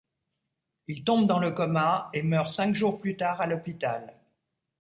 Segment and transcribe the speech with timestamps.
[0.87, 4.11] Il tombe dans le coma et meurt cinq jours plus tard à l'hôpital.